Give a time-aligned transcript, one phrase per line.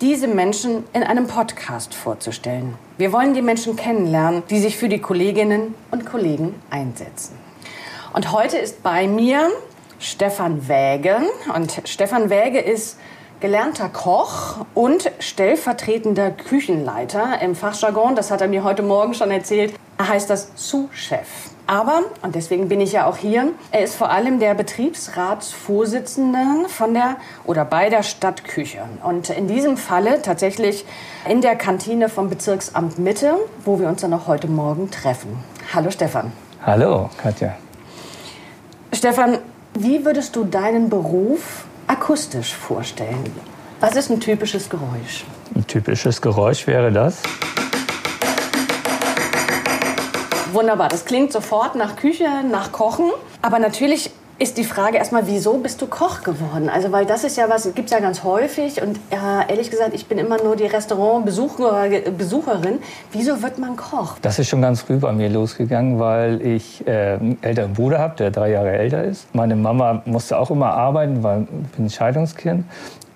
[0.00, 2.74] diese Menschen in einem Podcast vorzustellen.
[2.98, 7.36] Wir wollen die Menschen kennenlernen, die sich für die Kolleginnen und Kollegen einsetzen.
[8.12, 9.50] Und heute ist bei mir
[9.98, 11.18] Stefan Wäge.
[11.54, 12.98] Und Stefan Wäge ist
[13.40, 18.16] gelernter Koch und stellvertretender Küchenleiter im Fachjargon.
[18.16, 19.74] Das hat er mir heute Morgen schon erzählt.
[19.98, 21.26] Er heißt das Sous-Chef.
[21.66, 26.94] Aber, und deswegen bin ich ja auch hier, er ist vor allem der Betriebsratsvorsitzende von
[26.94, 28.82] der oder bei der Stadtküche.
[29.02, 30.84] Und in diesem Falle tatsächlich
[31.28, 35.42] in der Kantine vom Bezirksamt Mitte, wo wir uns dann auch heute Morgen treffen.
[35.74, 36.30] Hallo Stefan.
[36.64, 37.56] Hallo Katja.
[38.92, 39.38] Stefan,
[39.74, 43.24] wie würdest du deinen Beruf akustisch vorstellen?
[43.80, 45.24] Was ist ein typisches Geräusch?
[45.54, 47.22] Ein typisches Geräusch wäre das.
[50.56, 53.10] Wunderbar, das klingt sofort nach Küche, nach Kochen.
[53.42, 56.70] Aber natürlich ist die Frage erstmal, wieso bist du Koch geworden?
[56.70, 58.80] Also, weil das ist ja was, gibt es ja ganz häufig.
[58.80, 62.78] Und äh, ehrlich gesagt, ich bin immer nur die Restaurantbesucherin.
[63.12, 64.16] Wieso wird man Koch?
[64.22, 68.16] Das ist schon ganz früh bei mir losgegangen, weil ich äh, einen älteren Bruder habe,
[68.16, 69.26] der drei Jahre älter ist.
[69.34, 72.64] Meine Mama musste auch immer arbeiten, weil ich bin ein Scheidungskind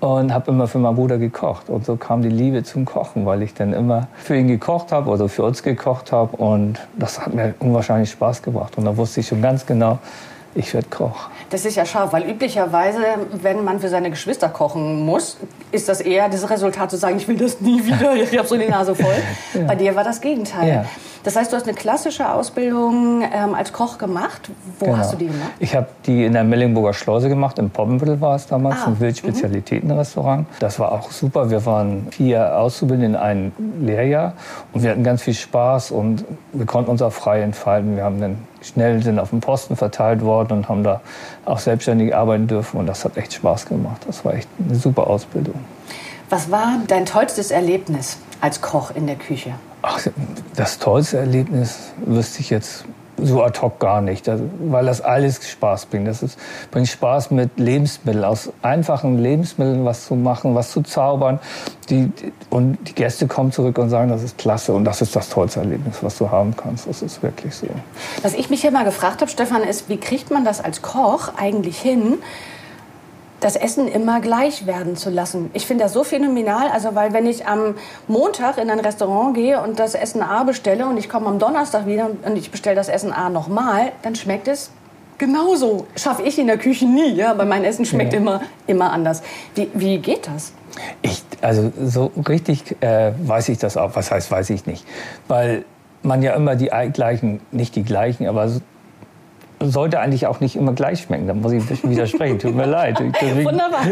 [0.00, 1.68] und habe immer für meinen Bruder gekocht.
[1.68, 5.10] Und so kam die Liebe zum Kochen, weil ich dann immer für ihn gekocht habe
[5.10, 6.36] oder für uns gekocht habe.
[6.36, 8.78] Und das hat mir unwahrscheinlich Spaß gebracht.
[8.78, 9.98] Und da wusste ich schon ganz genau,
[10.54, 11.28] ich werde Koch.
[11.50, 15.36] Das ist ja scharf, weil üblicherweise, wenn man für seine Geschwister kochen muss,
[15.70, 18.56] ist das eher das Resultat zu sagen, ich will das nie wieder, ich habe so
[18.56, 19.14] die Nase voll.
[19.54, 19.66] ja.
[19.66, 20.68] Bei dir war das Gegenteil.
[20.68, 20.84] Ja.
[21.22, 24.50] Das heißt, du hast eine klassische Ausbildung ähm, als Koch gemacht.
[24.78, 24.98] Wo genau.
[24.98, 25.50] hast du die gemacht?
[25.58, 27.58] Ich habe die in der Mellingburger Schleuse gemacht.
[27.58, 28.86] In Poppenbüttel war es damals, ah.
[28.86, 30.46] ein Wildspezialitätenrestaurant.
[30.60, 31.50] Das war auch super.
[31.50, 34.34] Wir waren vier Auszubildende in einem Lehrjahr
[34.72, 37.96] und wir hatten ganz viel Spaß und wir konnten uns auch frei entfalten.
[37.96, 41.00] Wir haben dann schnell sind auf dem Posten verteilt worden und haben da
[41.44, 44.02] auch selbstständig arbeiten dürfen und das hat echt Spaß gemacht.
[44.06, 45.54] Das war echt eine super Ausbildung.
[46.28, 49.54] Was war dein tollstes Erlebnis als Koch in der Küche?
[49.82, 50.00] Ach,
[50.56, 52.84] das tollste Erlebnis wüsste ich jetzt
[53.22, 54.30] so ad hoc gar nicht,
[54.60, 56.08] weil das alles Spaß bringt.
[56.08, 56.38] Das ist,
[56.70, 61.38] bringt Spaß mit Lebensmitteln, aus einfachen Lebensmitteln was zu machen, was zu zaubern.
[61.88, 62.10] Die,
[62.50, 65.60] und die Gäste kommen zurück und sagen, das ist klasse und das ist das tollste
[65.60, 66.88] Erlebnis, was du haben kannst.
[66.88, 67.66] Das ist wirklich so.
[68.22, 71.32] Was ich mich hier mal gefragt habe, Stefan, ist, wie kriegt man das als Koch
[71.36, 72.18] eigentlich hin,
[73.40, 75.50] das Essen immer gleich werden zu lassen.
[75.54, 77.74] Ich finde das so phänomenal, also weil wenn ich am
[78.06, 81.86] Montag in ein Restaurant gehe und das Essen A bestelle und ich komme am Donnerstag
[81.86, 84.70] wieder und ich bestelle das Essen A nochmal, dann schmeckt es
[85.18, 85.86] genauso.
[85.96, 88.18] Schaffe ich in der Küche nie, ja, aber mein Essen schmeckt ja.
[88.18, 89.22] immer, immer anders.
[89.54, 90.52] Wie, wie geht das?
[91.02, 93.94] Ich, also so richtig äh, weiß ich das auch.
[93.94, 94.84] Was heißt, weiß ich nicht.
[95.28, 95.64] Weil
[96.02, 98.50] man ja immer die gleichen, nicht die gleichen, aber
[99.60, 101.26] sollte eigentlich auch nicht immer gleich schmecken.
[101.26, 102.38] Da muss ich ein bisschen widersprechen.
[102.38, 102.98] Tut mir leid.
[103.20, 103.82] Deswegen, Wunderbar.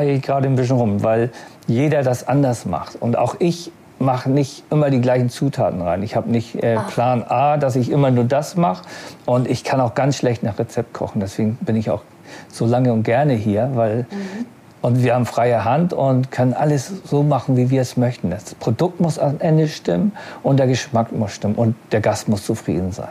[0.00, 1.30] äh, gerade ein bisschen rum, weil
[1.66, 2.96] jeder das anders macht.
[3.00, 6.02] Und auch ich mache nicht immer die gleichen Zutaten rein.
[6.02, 8.84] Ich habe nicht äh, Plan A, dass ich immer nur das mache.
[9.24, 11.20] Und ich kann auch ganz schlecht nach Rezept kochen.
[11.20, 12.02] Deswegen bin ich auch
[12.48, 14.46] so lange und gerne hier, weil mhm.
[14.86, 18.30] Und wir haben freie Hand und können alles so machen, wie wir es möchten.
[18.30, 20.12] Das Produkt muss am Ende stimmen
[20.44, 23.08] und der Geschmack muss stimmen und der Gast muss zufrieden sein.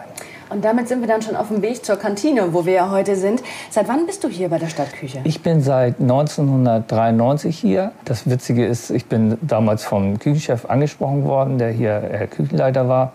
[0.56, 3.18] Und damit sind wir dann schon auf dem Weg zur Kantine, wo wir ja heute
[3.18, 3.44] sind.
[3.70, 5.20] Seit wann bist du hier bei der Stadtküche?
[5.26, 7.92] Ich bin seit 1993 hier.
[8.06, 13.12] Das Witzige ist, ich bin damals vom Küchenchef angesprochen worden, der hier äh, Küchenleiter war,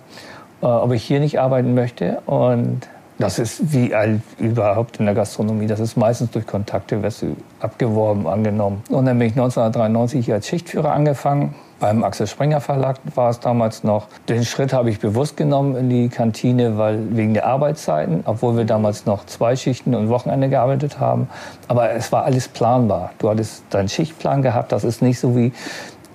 [0.60, 2.20] äh, ob ich hier nicht arbeiten möchte.
[2.26, 2.82] Und
[3.18, 3.90] das ist wie
[4.38, 5.66] überhaupt in der Gastronomie.
[5.66, 8.82] Das ist meistens durch Kontakte, wirst du abgeworben, angenommen.
[8.90, 13.41] Und dann bin ich 1993 hier als Schichtführer angefangen beim Axel Springer Verlag war es
[13.41, 14.06] damals noch.
[14.29, 18.65] Den Schritt habe ich bewusst genommen in die Kantine, weil wegen der Arbeitszeiten, obwohl wir
[18.65, 21.29] damals noch zwei Schichten und Wochenende gearbeitet haben.
[21.67, 23.12] Aber es war alles planbar.
[23.19, 24.71] Du hattest deinen Schichtplan gehabt.
[24.73, 25.53] Das ist nicht so wie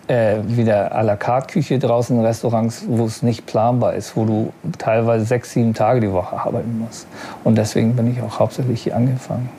[0.08, 4.16] äh, wie der à la carte Küche draußen in Restaurants, wo es nicht planbar ist,
[4.16, 7.08] wo du teilweise sechs, sieben Tage die Woche arbeiten musst.
[7.44, 9.50] Und deswegen bin ich auch hauptsächlich hier angefangen.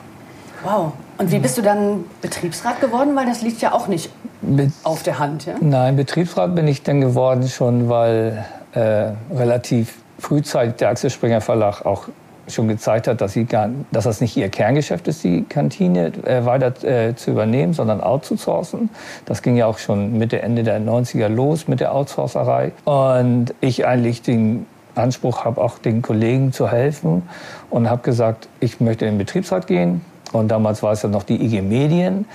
[0.63, 0.93] Wow.
[1.17, 3.15] Und wie bist du dann Betriebsrat geworden?
[3.15, 4.11] Weil das liegt ja auch nicht
[4.41, 5.45] Be auf der Hand.
[5.45, 5.55] Ja?
[5.59, 11.85] Nein, Betriebsrat bin ich dann geworden schon, weil äh, relativ frühzeitig der Axel Springer Verlag
[11.85, 12.07] auch
[12.47, 16.45] schon gezeigt hat, dass, sie gar, dass das nicht ihr Kerngeschäft ist, die Kantine äh,
[16.45, 18.89] weiter äh, zu übernehmen, sondern outzusourcen.
[19.25, 22.71] Das ging ja auch schon Mitte, Ende der 90er los mit der Outsourcerei.
[22.85, 24.65] Und ich eigentlich den
[24.95, 27.23] Anspruch habe, auch den Kollegen zu helfen
[27.69, 30.01] und habe gesagt, ich möchte in den Betriebsrat gehen.
[30.33, 32.25] Und damals war es ja noch die IG Medien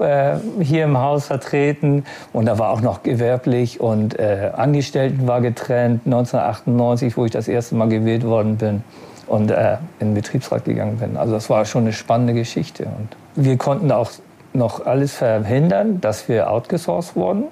[0.00, 5.40] äh, hier im Haus vertreten und da war auch noch gewerblich und äh, Angestellten war
[5.40, 8.82] getrennt 1998, wo ich das erste Mal gewählt worden bin
[9.26, 11.16] und äh, in den Betriebsrat gegangen bin.
[11.16, 14.10] Also das war schon eine spannende Geschichte und wir konnten auch
[14.52, 17.44] noch alles verhindern, dass wir outgesourced wurden.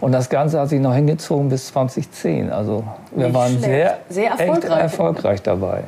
[0.00, 2.50] Und das Ganze hat sich noch hingezogen bis 2010.
[2.50, 2.84] Also
[3.14, 3.64] wir Nicht waren schlecht.
[3.64, 4.82] sehr, sehr erfolgreich.
[4.82, 5.84] erfolgreich dabei.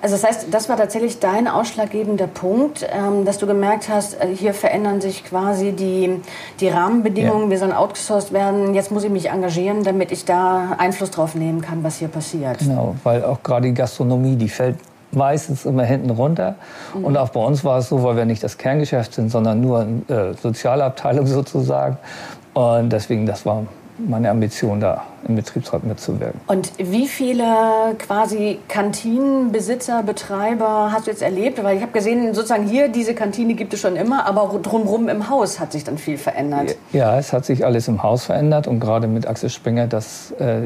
[0.00, 4.28] Also das heißt, das war tatsächlich dein ausschlaggebender Punkt, ähm, dass du gemerkt hast, äh,
[4.34, 6.20] hier verändern sich quasi die,
[6.60, 7.50] die Rahmenbedingungen, ja.
[7.50, 11.60] wir sollen outgesourced werden, jetzt muss ich mich engagieren, damit ich da Einfluss drauf nehmen
[11.60, 12.58] kann, was hier passiert.
[12.58, 14.76] Genau, weil auch gerade die Gastronomie, die fällt
[15.10, 16.56] meistens immer hinten runter.
[16.94, 17.04] Mhm.
[17.04, 19.80] Und auch bei uns war es so, weil wir nicht das Kerngeschäft sind, sondern nur
[19.80, 21.98] eine äh, Sozialabteilung sozusagen,
[22.58, 23.64] und deswegen, das war
[23.98, 26.40] meine Ambition, da im Betriebsrat mitzuwirken.
[26.48, 27.44] Und wie viele
[27.98, 31.62] quasi Kantinenbesitzer, Betreiber hast du jetzt erlebt?
[31.62, 35.30] Weil ich habe gesehen, sozusagen hier, diese Kantine gibt es schon immer, aber drumherum im
[35.30, 36.74] Haus hat sich dann viel verändert.
[36.92, 40.62] Ja, es hat sich alles im Haus verändert und gerade mit Axel Springer, dass äh,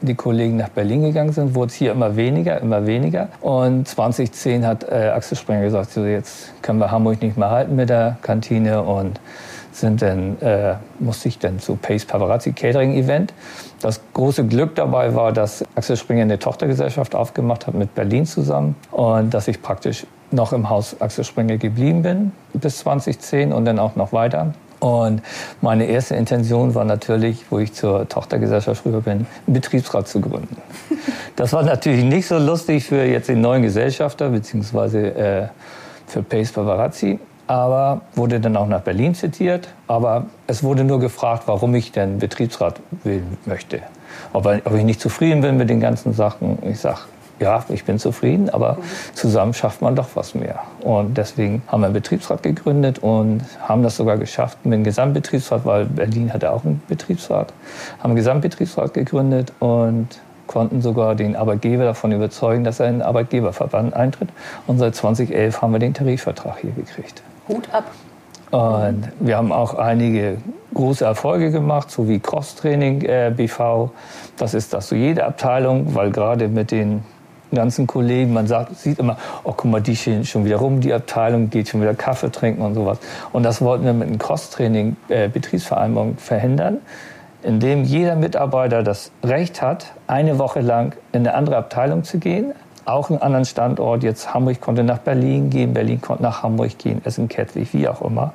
[0.00, 3.28] die Kollegen nach Berlin gegangen sind, wurde es hier immer weniger, immer weniger.
[3.40, 7.76] Und 2010 hat äh, Axel Springer gesagt, so jetzt können wir Hamburg nicht mehr halten
[7.76, 9.20] mit der Kantine und
[9.80, 13.32] sind dann, äh, musste ich dann zu Pace Paparazzi Catering Event.
[13.80, 18.76] Das große Glück dabei war, dass Axel Springer eine Tochtergesellschaft aufgemacht hat mit Berlin zusammen
[18.90, 23.78] und dass ich praktisch noch im Haus Axel Springer geblieben bin bis 2010 und dann
[23.78, 24.52] auch noch weiter.
[24.80, 25.22] Und
[25.60, 30.56] meine erste Intention war natürlich, wo ich zur Tochtergesellschaft rüber bin, einen Betriebsrat zu gründen.
[31.36, 35.46] Das war natürlich nicht so lustig für jetzt den neuen Gesellschafter, beziehungsweise äh,
[36.08, 39.68] für Pace Paparazzi aber wurde dann auch nach Berlin zitiert.
[39.88, 43.80] Aber es wurde nur gefragt, warum ich denn Betriebsrat wählen möchte.
[44.32, 46.58] Ob, ob ich nicht zufrieden bin mit den ganzen Sachen.
[46.62, 47.00] Ich sage,
[47.40, 48.78] ja, ich bin zufrieden, aber
[49.14, 50.60] zusammen schafft man doch was mehr.
[50.80, 55.64] Und deswegen haben wir einen Betriebsrat gegründet und haben das sogar geschafft mit dem Gesamtbetriebsrat,
[55.64, 57.52] weil Berlin hatte auch einen Betriebsrat,
[57.98, 63.02] haben einen Gesamtbetriebsrat gegründet und konnten sogar den Arbeitgeber davon überzeugen, dass er in den
[63.02, 64.30] Arbeitgeberverband eintritt.
[64.66, 67.22] Und seit 2011 haben wir den Tarifvertrag hier gekriegt.
[67.48, 67.90] Hut ab.
[68.50, 70.38] Und wir haben auch einige
[70.72, 73.90] große Erfolge gemacht, so wie Crosstraining äh, BV.
[74.36, 77.02] Das ist das so jede Abteilung, weil gerade mit den
[77.54, 80.92] ganzen Kollegen, man sagt, sieht immer, oh guck mal, die stehen schon wieder rum, die
[80.92, 82.98] Abteilung geht schon wieder Kaffee trinken und sowas.
[83.32, 86.78] Und das wollten wir mit einem Crosstraining äh, Betriebsvereinbarung verhindern,
[87.42, 92.52] indem jeder Mitarbeiter das Recht hat, eine Woche lang in eine andere Abteilung zu gehen,
[92.88, 94.02] auch einen anderen Standort.
[94.02, 98.02] Jetzt Hamburg konnte nach Berlin gehen, Berlin konnte nach Hamburg gehen, Essen, Kettwig, wie auch
[98.02, 98.32] immer.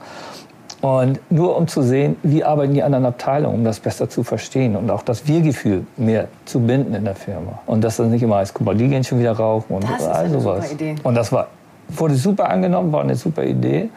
[0.82, 4.76] Und nur um zu sehen, wie arbeiten die anderen Abteilungen, um das besser zu verstehen
[4.76, 7.60] und auch das Wir-Gefühl mehr zu binden in der Firma.
[7.66, 10.06] Und dass das nicht immer heißt, guck mal, die gehen schon wieder rauchen und das
[10.06, 10.76] all sowas.
[11.04, 11.48] Und das war,
[11.88, 13.90] wurde super angenommen, war eine super Idee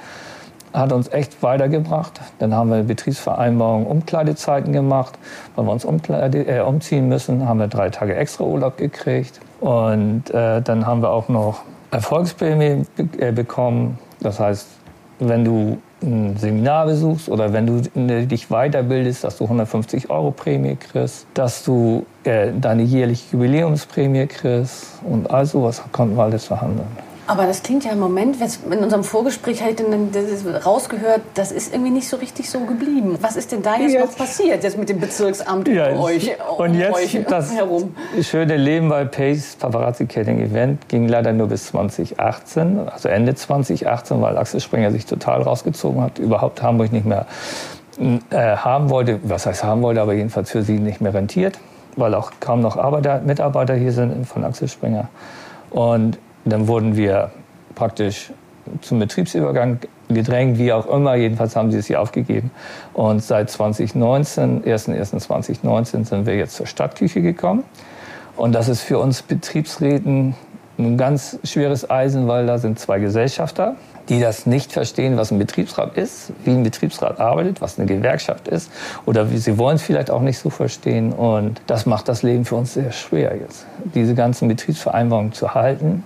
[0.73, 2.21] hat uns echt weitergebracht.
[2.39, 5.19] Dann haben wir Betriebsvereinbarung Umkleidezeiten gemacht.
[5.55, 9.41] Weil wir uns äh, umziehen müssen, haben wir drei Tage extra Urlaub gekriegt.
[9.61, 13.99] Und äh, dann haben wir auch noch Erfolgsprämie be äh, bekommen.
[14.21, 14.67] Das heißt,
[15.19, 20.31] wenn du ein Seminar besuchst oder wenn du äh, dich weiterbildest, dass du 150 Euro
[20.31, 26.45] Prämie kriegst, dass du äh, deine jährliche Jubiläumsprämie kriegst und all sowas konnten wir alles
[26.45, 27.06] verhandeln.
[27.29, 28.37] Aber das klingt ja im Moment,
[28.71, 30.11] in unserem Vorgespräch habe ich dann
[30.65, 33.19] rausgehört, das ist irgendwie nicht so richtig so geblieben.
[33.21, 34.07] Was ist denn da jetzt, jetzt.
[34.07, 37.95] noch passiert, jetzt mit dem Bezirksamt ja, um euch, und jetzt euch das herum?
[38.23, 44.23] schöne Leben bei Pace Paparazzi Catering Event ging leider nur bis 2018, also Ende 2018,
[44.23, 47.27] weil Axel Springer sich total rausgezogen hat, überhaupt Hamburg nicht mehr
[47.99, 51.59] äh, haben wollte, was heißt haben wollte, aber jedenfalls für sie nicht mehr rentiert,
[51.97, 55.09] weil auch kaum noch Arbeiter, Mitarbeiter hier sind von Axel Springer.
[55.71, 56.19] Und
[56.53, 57.31] dann wurden wir
[57.75, 58.33] praktisch
[58.81, 61.15] zum Betriebsübergang gedrängt, wie auch immer.
[61.15, 62.51] Jedenfalls haben sie es hier aufgegeben.
[62.95, 67.65] Und seit 2019, 1.1.2019, sind wir jetzt zur Stadtküche gekommen.
[68.37, 70.35] Und das ist für uns Betriebsräten
[70.79, 73.77] ein ganz schweres Eisen, weil da sind zwei Gesellschafter
[74.09, 78.49] die das nicht verstehen, was ein Betriebsrat ist, wie ein Betriebsrat arbeitet, was eine Gewerkschaft
[78.49, 78.71] ist
[79.05, 81.13] oder wie sie wollen es vielleicht auch nicht so verstehen.
[81.13, 86.05] Und das macht das Leben für uns sehr schwer jetzt, diese ganzen Betriebsvereinbarungen zu halten.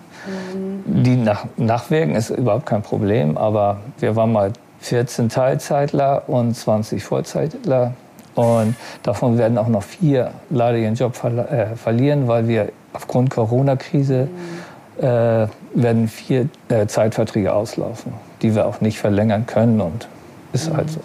[0.86, 1.02] Mhm.
[1.02, 7.04] Die nach, nachwirken ist überhaupt kein Problem, aber wir waren mal 14 Teilzeitler und 20
[7.04, 7.92] Vollzeitler.
[8.34, 14.28] Und davon werden auch noch vier leider ihren Job äh, verlieren, weil wir aufgrund Corona-Krise
[14.30, 14.59] mhm
[15.00, 20.08] äh, werden vier äh, Zeitverträge auslaufen, die wir auch nicht verlängern können und
[20.52, 20.76] ist mhm.
[20.76, 21.00] halt so.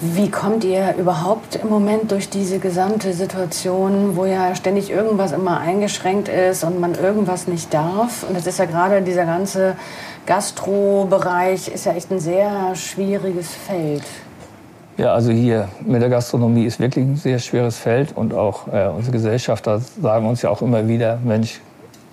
[0.00, 5.58] Wie kommt ihr überhaupt im Moment durch diese gesamte Situation, wo ja ständig irgendwas immer
[5.58, 8.22] eingeschränkt ist und man irgendwas nicht darf?
[8.28, 9.74] Und das ist ja gerade dieser ganze
[10.26, 14.02] Gastro-Bereich ist ja echt ein sehr schwieriges Feld.
[14.98, 18.88] Ja, also hier mit der Gastronomie ist wirklich ein sehr schweres Feld und auch äh,
[18.88, 21.60] unsere Gesellschafter sagen uns ja auch immer wieder, Mensch,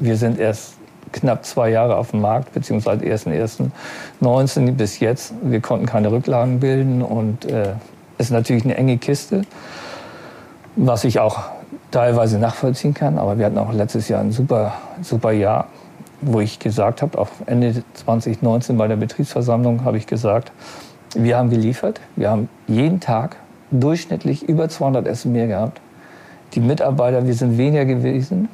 [0.03, 0.73] wir sind erst
[1.13, 5.33] knapp zwei Jahre auf dem Markt, beziehungsweise erst 1.1.19 bis jetzt.
[5.41, 7.73] Wir konnten keine Rücklagen bilden und äh,
[8.17, 9.43] ist natürlich eine enge Kiste,
[10.75, 11.39] was ich auch
[11.91, 13.17] teilweise nachvollziehen kann.
[13.17, 15.67] Aber wir hatten auch letztes Jahr ein super, super Jahr,
[16.21, 20.51] wo ich gesagt habe, auch Ende 2019 bei der Betriebsversammlung habe ich gesagt,
[21.15, 22.01] wir haben geliefert.
[22.15, 23.37] Wir haben jeden Tag
[23.71, 25.79] durchschnittlich über 200 Essen mehr gehabt.
[26.53, 28.49] Die Mitarbeiter, wir sind weniger gewesen.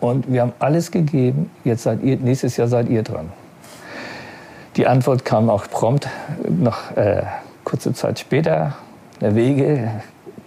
[0.00, 1.50] Und wir haben alles gegeben.
[1.64, 3.32] Jetzt seid ihr, nächstes Jahr seid ihr dran.
[4.76, 6.08] Die Antwort kam auch prompt,
[6.48, 7.22] noch äh,
[7.64, 8.76] kurze Zeit später.
[9.20, 9.90] Der Wege,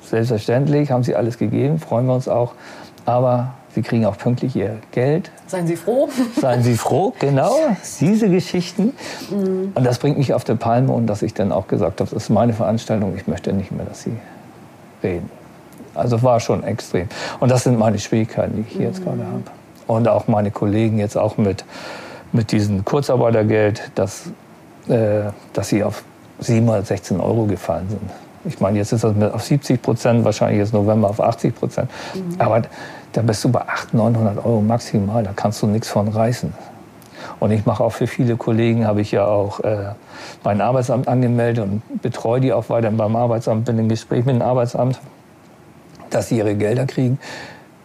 [0.01, 2.53] selbstverständlich, haben sie alles gegeben, freuen wir uns auch.
[3.05, 5.31] Aber sie kriegen auch pünktlich ihr Geld.
[5.47, 6.07] Seien Sie froh.
[6.39, 7.53] Seien Sie froh, genau.
[7.99, 8.93] Diese Geschichten.
[9.29, 9.73] Mhm.
[9.75, 12.13] Und das bringt mich auf der Palme und dass ich dann auch gesagt habe, das
[12.13, 14.15] ist meine Veranstaltung, ich möchte nicht mehr, dass Sie
[15.03, 15.29] reden.
[15.95, 17.07] Also war schon extrem.
[17.39, 19.27] Und das sind meine Schwierigkeiten, die ich hier jetzt gerade mhm.
[19.27, 19.43] habe.
[19.87, 21.65] Und auch meine Kollegen jetzt auch mit,
[22.31, 24.27] mit diesem Kurzarbeitergeld, dass,
[24.87, 26.03] äh, dass sie auf
[26.39, 28.01] 716 Euro gefallen sind.
[28.45, 31.91] Ich meine, jetzt ist das auf 70 Prozent, wahrscheinlich ist November auf 80 Prozent.
[32.13, 32.39] Mhm.
[32.39, 32.61] Aber
[33.11, 36.53] da bist du bei 800, 900 Euro maximal, da kannst du nichts von reißen.
[37.39, 39.93] Und ich mache auch für viele Kollegen, habe ich ja auch äh,
[40.43, 44.41] mein Arbeitsamt angemeldet und betreue die auch weiter beim Arbeitsamt, bin im Gespräch mit dem
[44.41, 44.99] Arbeitsamt
[46.13, 47.19] dass sie ihre Gelder kriegen.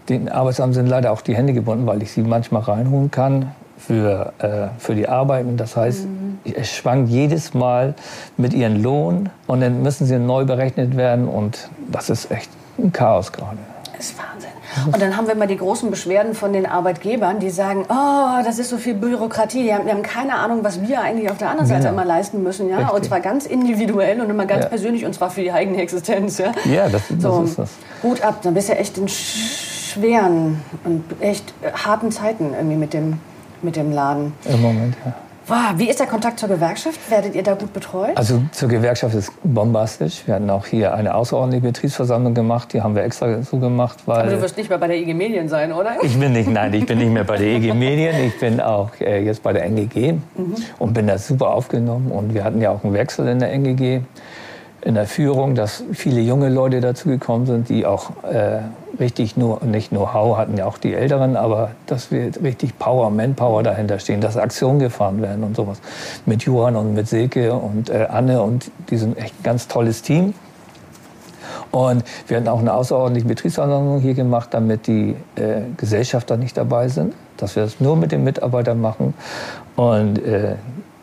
[0.08, 4.32] Den Arbeitsamt sind leider auch die Hände gebunden, weil ich sie manchmal reinholen kann für,
[4.38, 5.56] äh, für die Arbeiten.
[5.56, 6.38] Das heißt, mhm.
[6.44, 7.94] es schwankt jedes Mal
[8.36, 12.92] mit ihrem Lohn und dann müssen sie neu berechnet werden und das ist echt ein
[12.92, 13.58] Chaos gerade.
[13.96, 14.45] Das ist Wahnsinn.
[14.84, 18.58] Und dann haben wir immer die großen Beschwerden von den Arbeitgebern, die sagen, oh, das
[18.58, 19.64] ist so viel Bürokratie.
[19.64, 21.90] Die haben, die haben keine Ahnung, was wir eigentlich auf der anderen Seite ja.
[21.90, 22.68] immer leisten müssen.
[22.68, 22.88] Ja?
[22.88, 24.68] Und zwar ganz individuell und immer ganz ja.
[24.68, 26.38] persönlich und zwar für die eigene Existenz.
[26.38, 27.70] Ja, ja das, das so, ist das.
[28.02, 31.54] Hut ab, dann bist du echt in schweren und echt
[31.84, 33.18] harten Zeiten irgendwie mit dem,
[33.62, 34.32] mit dem Laden.
[34.44, 35.14] Im Moment, ja.
[35.48, 36.98] Wow, wie ist der Kontakt zur Gewerkschaft?
[37.08, 38.16] Werdet ihr da gut betreut?
[38.16, 40.26] Also zur Gewerkschaft ist bombastisch.
[40.26, 42.72] Wir hatten auch hier eine außerordentliche Betriebsversammlung gemacht.
[42.72, 44.22] Die haben wir extra so gemacht, weil...
[44.22, 45.98] Aber du wirst nicht mehr bei der IG Medien sein, oder?
[46.02, 48.16] Ich bin nicht, nein, ich bin nicht mehr bei der IG Medien.
[48.24, 50.56] Ich bin auch äh, jetzt bei der NGG mhm.
[50.80, 52.10] und bin da super aufgenommen.
[52.10, 54.00] Und wir hatten ja auch einen Wechsel in der NGG
[54.86, 58.60] in der Führung, dass viele junge Leute dazugekommen sind, die auch äh,
[59.00, 63.64] richtig nur, nicht Know-how hatten, ja auch die Älteren, aber dass wir richtig Power, Manpower
[63.64, 65.80] dahinter stehen, dass Aktionen gefahren werden und sowas.
[66.24, 70.02] Mit Johann und mit Silke und äh, Anne und die sind echt ein ganz tolles
[70.02, 70.34] Team.
[71.72, 76.86] Und wir hatten auch eine außerordentliche Betriebsanordnung hier gemacht, damit die äh, Gesellschafter nicht dabei
[76.86, 79.14] sind, dass wir das nur mit den Mitarbeitern machen.
[79.74, 80.54] Und äh,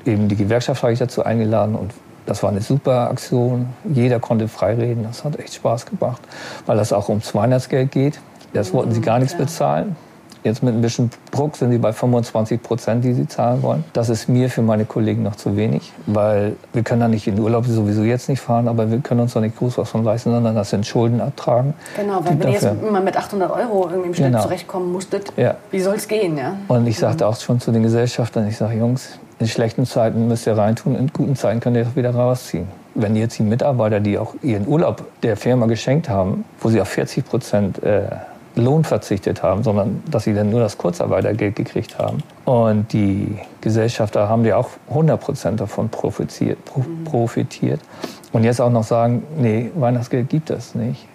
[0.05, 1.91] eben die Gewerkschaft habe ich dazu eingeladen und
[2.25, 3.67] das war eine super Aktion.
[3.83, 5.03] Jeder konnte frei reden.
[5.03, 6.21] Das hat echt Spaß gemacht,
[6.65, 8.19] weil das auch ums Weihnachtsgeld geht.
[8.53, 9.95] Erst wollten sie gar nichts bezahlen.
[10.43, 13.85] Jetzt mit ein bisschen Druck sind sie bei 25 Prozent, die sie zahlen wollen.
[13.93, 17.35] Das ist mir für meine Kollegen noch zu wenig, weil wir können da nicht in
[17.35, 20.03] den Urlaub sowieso jetzt nicht fahren, aber wir können uns doch nicht groß was von
[20.03, 21.73] leisten, sondern das sind Schulden abtragen.
[21.95, 24.43] Genau, weil wenn ihr jetzt immer mit 800 Euro irgendwie im Schnitt genau.
[24.43, 25.55] zurechtkommen musstet, ja.
[25.71, 26.37] wie soll es gehen?
[26.37, 26.57] Ja?
[26.67, 30.47] Und ich sagte auch schon zu den Gesellschaftern, ich sage, Jungs, in schlechten Zeiten müsst
[30.47, 32.67] ihr reintun, in guten Zeiten könnt ihr wieder rausziehen.
[32.95, 36.89] Wenn jetzt die Mitarbeiter, die auch ihren Urlaub der Firma geschenkt haben, wo sie auf
[36.89, 38.03] 40 Prozent äh,
[38.55, 42.21] Lohn verzichtet haben, sondern dass sie dann nur das Kurzarbeitergeld gekriegt haben.
[42.45, 46.59] Und die Gesellschafter haben ja auch 100 Prozent davon profitiert,
[47.03, 47.79] profitiert.
[48.31, 51.07] Und jetzt auch noch sagen, nee, Weihnachtsgeld gibt es nicht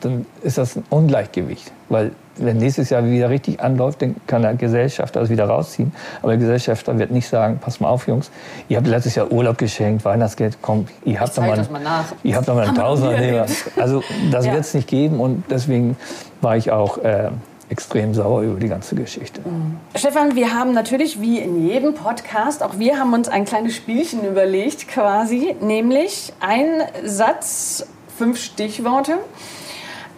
[0.00, 1.72] dann ist das ein Ungleichgewicht.
[1.88, 5.92] Weil wenn nächstes Jahr wieder richtig anläuft, dann kann der Gesellschafter das wieder rausziehen.
[6.22, 8.30] Aber der Gesellschafter wird nicht sagen, pass mal auf, Jungs,
[8.68, 12.46] ihr habt letztes Jahr Urlaub geschenkt, Weihnachtsgeld, kommt, ihr habt noch mal, mal ihr habt
[12.46, 13.46] noch mal einen Tausender.
[13.76, 14.52] Also das ja.
[14.52, 15.96] wird es nicht geben und deswegen
[16.40, 17.30] war ich auch äh,
[17.68, 19.40] extrem sauer über die ganze Geschichte.
[19.40, 19.76] Mhm.
[19.94, 24.24] Stefan, wir haben natürlich, wie in jedem Podcast, auch wir haben uns ein kleines Spielchen
[24.24, 29.18] überlegt quasi, nämlich ein Satz, fünf Stichworte.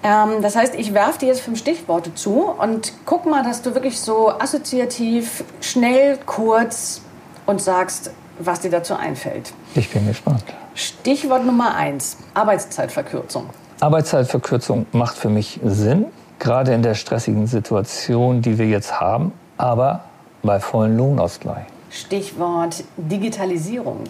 [0.02, 3.74] Ähm, das heißt, ich werfe dir jetzt fünf Stichworte zu und guck mal, dass du
[3.74, 7.02] wirklich so assoziativ, schnell, kurz
[7.46, 9.52] und sagst, was dir dazu einfällt.
[9.74, 10.44] Ich bin gespannt.
[10.74, 13.46] Stichwort Nummer eins: Arbeitszeitverkürzung.
[13.80, 16.06] Arbeitszeitverkürzung macht für mich Sinn,
[16.38, 19.32] gerade in der stressigen Situation, die wir jetzt haben.
[19.56, 20.04] Aber
[20.42, 21.66] bei vollen Lohnausgleich.
[21.90, 24.04] Stichwort Digitalisierung.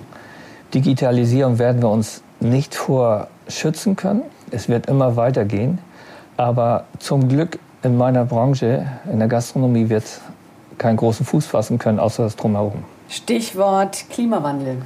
[0.75, 4.23] Digitalisierung werden wir uns nicht vor schützen können.
[4.50, 5.78] Es wird immer weitergehen.
[6.37, 10.21] Aber zum Glück in meiner Branche, in der Gastronomie, wird es
[10.78, 12.85] keinen großen Fuß fassen können, außer das Drumherum.
[13.09, 14.76] Stichwort Klimawandel.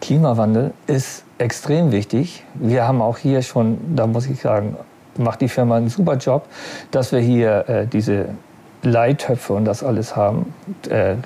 [0.00, 2.44] Klimawandel ist extrem wichtig.
[2.54, 4.76] Wir haben auch hier schon, da muss ich sagen,
[5.18, 6.46] macht die Firma einen super Job,
[6.90, 8.26] dass wir hier äh, diese
[8.82, 10.54] Leittöpfe und das alles haben,
[10.88, 11.16] äh,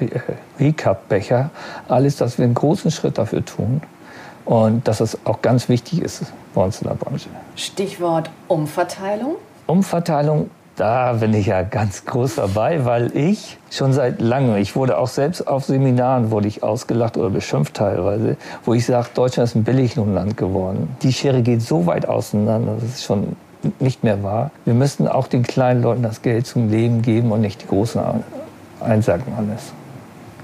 [0.58, 1.50] Recap-Becher,
[1.86, 3.82] alles, dass wir einen großen Schritt dafür tun
[4.44, 7.28] und dass es auch ganz wichtig ist bei uns in der Branche.
[7.56, 9.36] Stichwort Umverteilung.
[9.66, 14.98] Umverteilung, da bin ich ja ganz groß dabei, weil ich schon seit langem, ich wurde
[14.98, 19.54] auch selbst auf Seminaren, wurde ich ausgelacht oder beschimpft teilweise, wo ich sage, Deutschland ist
[19.54, 20.96] ein Billiglohnland geworden.
[21.02, 23.36] Die Schere geht so weit auseinander, das ist schon
[23.78, 24.50] nicht mehr wahr.
[24.64, 28.00] Wir müssen auch den kleinen Leuten das Geld zum Leben geben und nicht die großen
[28.80, 29.72] einsacken alles.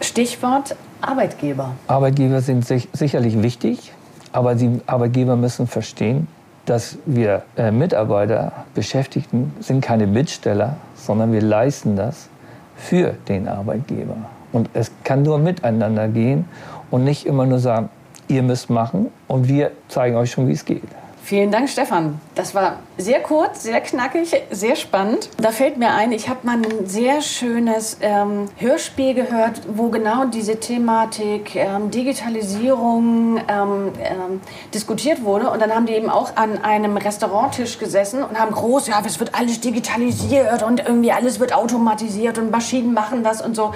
[0.00, 1.72] Stichwort Arbeitgeber.
[1.86, 3.92] Arbeitgeber sind sich, sicherlich wichtig,
[4.32, 6.28] aber die Arbeitgeber müssen verstehen,
[6.66, 12.28] dass wir äh, Mitarbeiter, Beschäftigten, sind keine Bittsteller, sondern wir leisten das
[12.76, 14.16] für den Arbeitgeber.
[14.52, 16.46] Und es kann nur miteinander gehen
[16.90, 17.88] und nicht immer nur sagen,
[18.28, 20.82] ihr müsst machen und wir zeigen euch schon, wie es geht.
[21.28, 22.22] Vielen Dank, Stefan.
[22.34, 25.28] Das war sehr kurz, sehr knackig, sehr spannend.
[25.36, 30.24] Da fällt mir ein, ich habe mal ein sehr schönes ähm, Hörspiel gehört, wo genau
[30.24, 34.40] diese Thematik ähm, Digitalisierung ähm, ähm
[34.72, 35.50] diskutiert wurde.
[35.50, 39.20] Und dann haben die eben auch an einem Restauranttisch gesessen und haben groß, ja, es
[39.20, 43.74] wird alles digitalisiert und irgendwie alles wird automatisiert und Maschinen machen das und so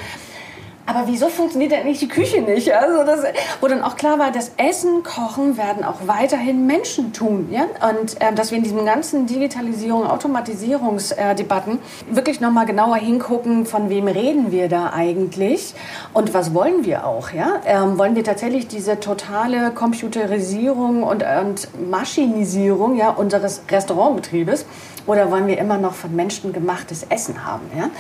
[0.84, 2.72] aber wieso funktioniert denn nicht die Küche nicht?
[2.74, 3.20] Also das,
[3.60, 7.48] wo dann auch klar war, das Essen, Kochen werden auch weiterhin Menschen tun.
[7.50, 7.66] Ja?
[7.88, 13.90] Und äh, dass wir in diesen ganzen Digitalisierung, Automatisierungsdebatten äh, wirklich nochmal genauer hingucken, von
[13.90, 15.74] wem reden wir da eigentlich
[16.12, 17.30] und was wollen wir auch?
[17.30, 17.60] Ja?
[17.64, 24.66] Ähm, wollen wir tatsächlich diese totale Computerisierung und, und Maschinisierung ja, unseres Restaurantbetriebes
[25.06, 27.62] oder wollen wir immer noch von Menschen gemachtes Essen haben?
[27.76, 27.90] Ja?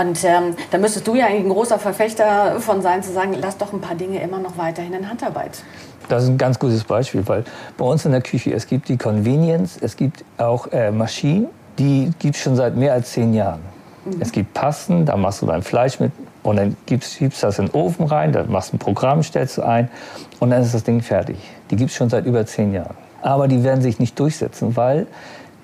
[0.00, 3.56] Und ähm, da müsstest du ja eigentlich ein großer Verfechter von sein, zu sagen, lass
[3.56, 5.62] doch ein paar Dinge immer noch weiterhin in Handarbeit.
[6.08, 7.44] Das ist ein ganz gutes Beispiel, weil
[7.76, 12.12] bei uns in der Küche, es gibt die Convenience, es gibt auch äh, Maschinen, die
[12.18, 13.60] gibt es schon seit mehr als zehn Jahren.
[14.04, 14.20] Mhm.
[14.20, 17.66] Es gibt Pasten, da machst du dein Fleisch mit und dann gibst, du das in
[17.66, 19.90] den Ofen rein, da machst du ein Programm, stellst du ein
[20.38, 21.36] und dann ist das Ding fertig.
[21.70, 22.94] Die gibt es schon seit über zehn Jahren.
[23.22, 25.08] Aber die werden sich nicht durchsetzen, weil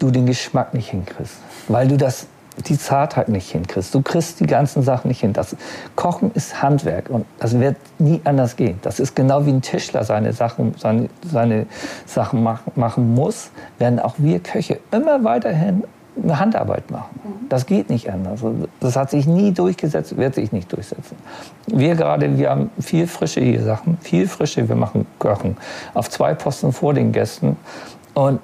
[0.03, 1.37] du den Geschmack nicht hinkriegst.
[1.69, 2.27] Weil du das
[2.67, 3.95] die Zartheit nicht hinkriegst.
[3.95, 5.33] Du kriegst die ganzen Sachen nicht hin.
[5.33, 5.57] Das
[5.97, 8.79] Kochen ist Handwerk und das wird nie anders gehen.
[8.83, 11.67] Das ist genau wie ein Tischler seine Sachen, seine, seine
[12.05, 15.85] Sachen machen, machen muss, werden auch wir Köche immer weiterhin
[16.23, 17.21] eine Handarbeit machen.
[17.25, 17.49] Mhm.
[17.49, 18.41] Das geht nicht anders.
[18.81, 21.17] Das hat sich nie durchgesetzt, wird sich nicht durchsetzen.
[21.67, 24.69] Wir gerade, wir haben viel frische hier Sachen, viel frische.
[24.69, 25.57] Wir machen Kochen
[25.95, 27.57] auf zwei Posten vor den Gästen.
[28.13, 28.41] Und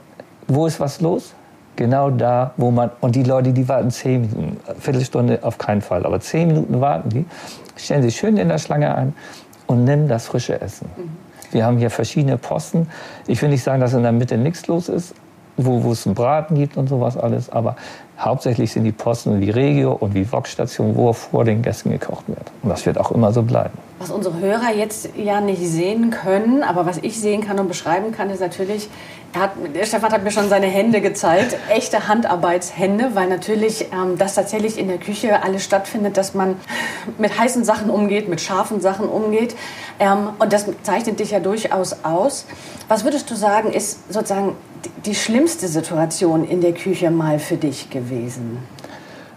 [0.47, 1.35] wo ist was los?
[1.79, 6.05] Genau da, wo man, und die Leute, die warten zehn Minuten, Viertelstunde auf keinen Fall,
[6.05, 7.25] aber zehn Minuten warten die,
[7.77, 9.14] stellen sich schön in der Schlange ein
[9.69, 10.91] und nehmen das frische Essen.
[10.97, 11.11] Mhm.
[11.53, 12.88] Wir haben hier verschiedene Posten.
[13.29, 15.14] Ich will nicht sagen, dass in der Mitte nichts los ist,
[15.57, 17.77] wo, wo es einen Braten gibt und sowas alles, aber
[18.18, 22.50] hauptsächlich sind die Posten wie Regio und wie Vox-Station, wo vor den Gästen gekocht wird.
[22.62, 23.78] Und das wird auch immer so bleiben.
[24.00, 28.12] Was unsere Hörer jetzt ja nicht sehen können, aber was ich sehen kann und beschreiben
[28.12, 28.88] kann, ist natürlich,
[29.37, 29.52] hat,
[29.83, 34.88] Stefan hat mir schon seine Hände gezeigt, echte Handarbeitshände, weil natürlich ähm, das tatsächlich in
[34.88, 36.57] der Küche alles stattfindet, dass man
[37.18, 39.54] mit heißen Sachen umgeht, mit scharfen Sachen umgeht.
[39.98, 42.46] Ähm, und das zeichnet dich ja durchaus aus.
[42.88, 44.57] Was würdest du sagen, ist sozusagen
[45.05, 48.59] die schlimmste Situation in der Küche mal für dich gewesen?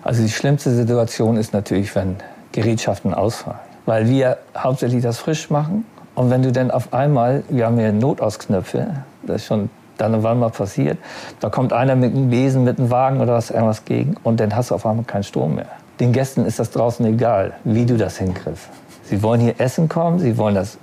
[0.04, 2.16] Also die schlimmste Situation ist natürlich, wenn
[2.52, 5.86] Gerätschaften ausfallen weil wir hauptsächlich das frisch machen.
[6.16, 8.88] Und wenn du dann auf einmal, wir haben hier Notausknöpfe,
[9.24, 10.98] das ist schon dann wann mal passiert,
[11.42, 14.56] da kommt einer mit einem Besen, mit einem Wagen oder was irgendwas gegen und dann
[14.56, 15.68] hast du auf einmal keinen Strom mehr.
[16.00, 18.68] Den Gästen ist das draußen egal, wie du das hinkriegst.
[19.04, 20.80] Sie wollen hier essen kommen, sie wollen das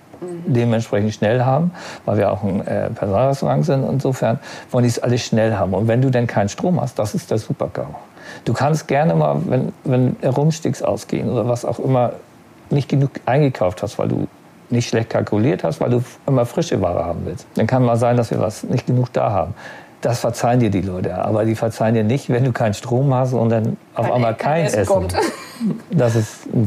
[0.55, 1.73] dementsprechend schnell haben,
[2.05, 3.89] weil wir auch ein äh, Personalrestaurant sind.
[3.89, 4.39] Insofern
[4.71, 5.75] wollen die es alles schnell haben.
[5.75, 7.95] Und wenn du dann keinen Strom hast, das ist der Super-GAU.
[8.45, 12.13] Du kannst gerne mal, wenn, wenn Rumsticks ausgehen oder was auch immer,
[12.71, 14.27] nicht genug eingekauft hast, weil du
[14.71, 17.47] nicht schlecht kalkuliert hast, weil du immer frische Ware haben willst.
[17.55, 19.55] Dann kann mal sein, dass wir was nicht genug da haben.
[20.01, 23.33] Das verzeihen dir die Leute, aber die verzeihen dir nicht, wenn du keinen Strom hast
[23.33, 24.87] und dann auf einmal kein, kein Essen.
[24.87, 25.15] Kommt.
[25.91, 26.15] Das,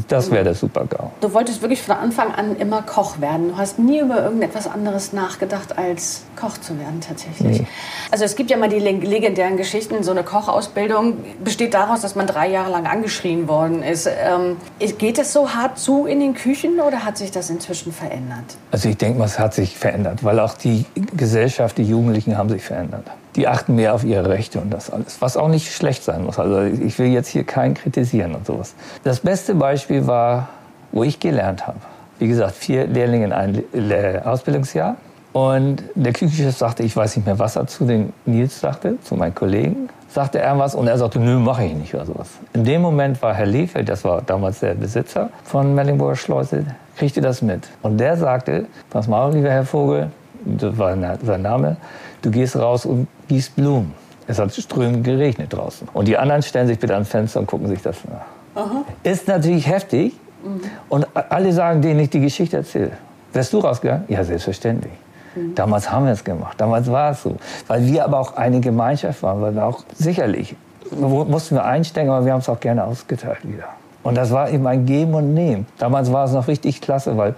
[0.08, 1.10] das wäre der Super-GAU.
[1.20, 3.48] Du wolltest wirklich von Anfang an immer Koch werden.
[3.48, 7.60] Du hast nie über irgendetwas anderes nachgedacht, als Koch zu werden tatsächlich.
[7.60, 7.66] Nee.
[8.10, 12.26] Also es gibt ja mal die legendären Geschichten, so eine Kochausbildung besteht daraus, dass man
[12.26, 14.06] drei Jahre lang angeschrien worden ist.
[14.06, 14.56] Ähm,
[14.98, 18.44] geht es so hart zu in den Küchen oder hat sich das inzwischen verändert?
[18.70, 20.84] Also ich denke mal, es hat sich verändert, weil auch die
[21.16, 25.20] Gesellschaft, die Jugendlichen haben sich verändert die achten mehr auf ihre Rechte und das alles,
[25.20, 26.38] was auch nicht schlecht sein muss.
[26.38, 28.74] Also ich will jetzt hier keinen kritisieren und sowas.
[29.04, 30.48] Das beste Beispiel war,
[30.92, 31.78] wo ich gelernt habe.
[32.18, 34.96] Wie gesagt, vier Lehrlinge in ein Ausbildungsjahr.
[35.32, 39.14] Und der Küchenchef sagte, ich weiß nicht mehr, was er zu den Nils sagte, zu
[39.14, 39.88] meinen Kollegen.
[40.08, 42.28] Sagte er was und er sagte, nö, mache ich nicht oder sowas.
[42.52, 46.66] In dem Moment war Herr Lefeld, das war damals der Besitzer von Mellingburger Schleuse,
[46.98, 47.66] kriegte das mit.
[47.80, 50.10] Und der sagte, pass mal lieber Herr Vogel,
[50.44, 51.76] das war sein Name,
[52.22, 53.92] du gehst raus und gießt Blumen.
[54.26, 55.88] Es hat strömend geregnet draußen.
[55.92, 58.62] Und die anderen stellen sich bitte ans Fenster und gucken sich das nach.
[58.62, 58.84] Aha.
[59.02, 60.14] Ist natürlich heftig.
[60.44, 60.60] Mhm.
[60.88, 62.92] Und alle sagen denen nicht die Geschichte erzählt.
[63.32, 64.04] Wärst du rausgegangen?
[64.08, 64.92] Ja, selbstverständlich.
[65.34, 65.54] Mhm.
[65.54, 66.54] Damals haben wir es gemacht.
[66.60, 67.36] Damals war es so.
[67.66, 69.40] Weil wir aber auch eine Gemeinschaft waren.
[69.40, 70.54] Weil wir auch sicherlich
[70.94, 73.68] mussten wir einstecken, aber wir haben es auch gerne ausgeteilt wieder.
[74.02, 75.66] Und das war eben ein Geben und Nehmen.
[75.78, 77.34] Damals war es noch richtig klasse, weil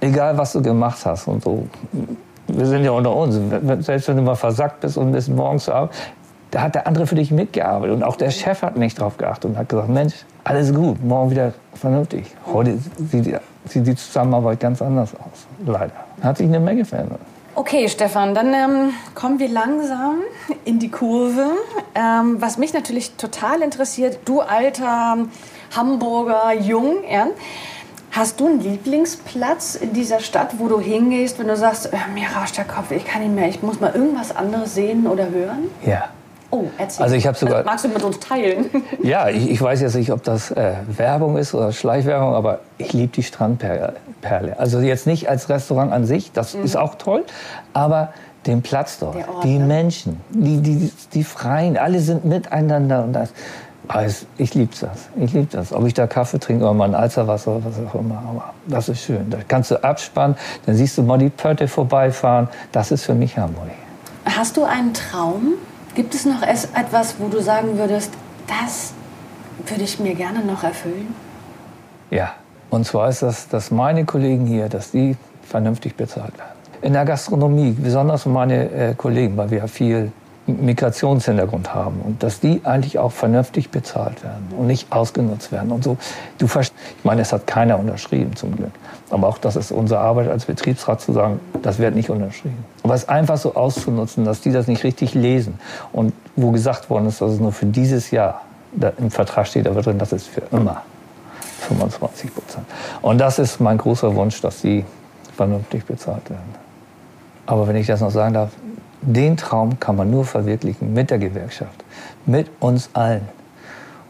[0.00, 1.66] egal was du gemacht hast und so,
[2.56, 3.38] wir sind ja unter uns.
[3.84, 5.92] Selbst wenn du mal versackt bist und bist morgens Abend,
[6.50, 7.96] da hat der andere für dich mitgearbeitet.
[7.96, 11.30] Und auch der Chef hat nicht drauf geachtet und hat gesagt, Mensch, alles gut, morgen
[11.30, 12.26] wieder vernünftig.
[12.46, 12.78] Heute
[13.10, 13.36] sieht die,
[13.66, 15.92] sieht die Zusammenarbeit ganz anders aus, leider.
[16.22, 17.20] Hat sich eine Menge verändert.
[17.54, 20.20] Okay, Stefan, dann ähm, kommen wir langsam
[20.64, 21.50] in die Kurve.
[21.94, 25.18] Ähm, was mich natürlich total interessiert, du alter
[25.76, 27.26] Hamburger Jung, ja,
[28.12, 32.26] Hast du einen Lieblingsplatz in dieser Stadt, wo du hingehst, wenn du sagst, äh, mir
[32.36, 35.70] rauscht der Kopf, ich kann nicht mehr, ich muss mal irgendwas anderes sehen oder hören?
[35.86, 36.04] Ja.
[36.50, 37.04] Oh, erzähl.
[37.04, 37.58] Also ich habe sogar.
[37.58, 38.66] Also magst du mit uns teilen?
[39.02, 42.92] Ja, ich, ich weiß jetzt nicht, ob das äh, Werbung ist oder Schleichwerbung, aber ich
[42.92, 43.94] liebe die Strandperle.
[44.58, 46.64] Also jetzt nicht als Restaurant an sich, das mhm.
[46.64, 47.24] ist auch toll,
[47.72, 48.12] aber
[48.46, 49.66] den Platz dort, Ort, die ne?
[49.66, 53.32] Menschen, die, die, die Freien, alle sind miteinander und das
[53.92, 55.08] also ich liebe das.
[55.16, 55.72] Ich liebe das.
[55.72, 58.22] Ob ich da Kaffee trinke oder mal ein Alzerwasser was auch immer.
[58.28, 59.28] Aber das ist schön.
[59.30, 62.48] Da kannst du abspannen, dann siehst du die Pötte vorbeifahren.
[62.70, 63.70] Das ist für mich Hamburg.
[64.24, 65.54] Hast du einen Traum?
[65.94, 68.12] Gibt es noch etwas, wo du sagen würdest,
[68.46, 68.92] das
[69.66, 71.14] würde ich mir gerne noch erfüllen?
[72.10, 72.34] Ja.
[72.70, 76.52] Und zwar ist das, dass meine Kollegen hier, dass die vernünftig bezahlt werden.
[76.82, 80.12] In der Gastronomie, besonders meine äh, Kollegen, weil wir ja viel
[80.50, 85.84] Migrationshintergrund haben und dass die eigentlich auch vernünftig bezahlt werden und nicht ausgenutzt werden und
[85.84, 85.96] so.
[86.38, 86.70] Du ich
[87.04, 88.72] meine, es hat keiner unterschrieben zum Glück,
[89.10, 92.64] aber auch das ist unsere Arbeit als Betriebsrat zu sagen, das wird nicht unterschrieben.
[92.82, 95.58] Aber es einfach so auszunutzen, dass die das nicht richtig lesen
[95.92, 98.42] und wo gesagt worden ist, dass es nur für dieses Jahr
[98.98, 100.82] im Vertrag steht, da wird drin, das ist für immer
[101.60, 102.66] 25 Prozent.
[103.02, 104.84] Und das ist mein großer Wunsch, dass die
[105.36, 106.54] vernünftig bezahlt werden.
[107.46, 108.50] Aber wenn ich das noch sagen darf,
[109.02, 111.84] den Traum kann man nur verwirklichen mit der Gewerkschaft,
[112.26, 113.28] mit uns allen.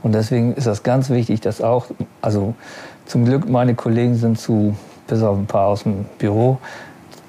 [0.03, 1.87] Und deswegen ist das ganz wichtig, dass auch,
[2.23, 2.55] also
[3.07, 4.75] zum Glück meine Kollegen sind zu,
[5.07, 6.59] bis auf ein paar aus dem Büro,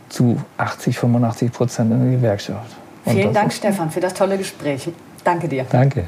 [0.10, 2.76] zu 80, 85 Prozent in der Gewerkschaft.
[3.06, 4.90] Und Vielen Dank, Stefan, für das tolle Gespräch.
[5.24, 5.66] Danke dir.
[5.70, 6.06] Danke.